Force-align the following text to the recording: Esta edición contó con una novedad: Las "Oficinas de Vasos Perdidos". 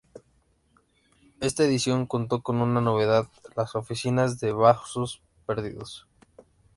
Esta 1.41 1.63
edición 1.63 2.07
contó 2.07 2.41
con 2.41 2.59
una 2.59 2.81
novedad: 2.81 3.27
Las 3.55 3.75
"Oficinas 3.75 4.39
de 4.39 4.51
Vasos 4.51 5.21
Perdidos". 5.45 6.07